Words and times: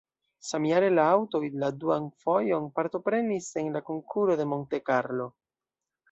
Samjare 0.45 0.87
la 0.93 1.03
aŭtoj 1.17 1.41
la 1.63 1.67
duan 1.83 2.07
fojon 2.23 2.65
partoprenis 2.79 3.49
en 3.63 3.69
la 3.75 3.81
Konkuro 3.91 4.39
de 4.41 4.47
Monte 4.55 4.81
Carlo. 4.91 5.29